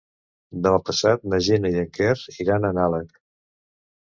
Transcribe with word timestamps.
Demà 0.67 0.79
passat 0.87 1.27
na 1.33 1.39
Gina 1.49 1.71
i 1.75 1.83
en 1.83 1.93
Quer 1.99 2.17
iran 2.47 2.67
a 2.67 2.73
Nalec. 2.79 3.15